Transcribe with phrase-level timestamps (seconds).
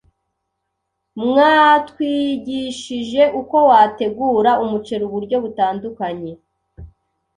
[1.25, 6.31] mwatwigishije uko wategura umuceli uburyo butandukanye